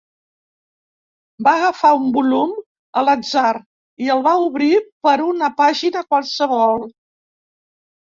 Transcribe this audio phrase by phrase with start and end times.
[1.47, 2.57] Va agafar un volum
[2.95, 3.53] a l'atzar
[4.07, 4.73] i el va obrir
[5.11, 6.87] per una pàgina qualsevol.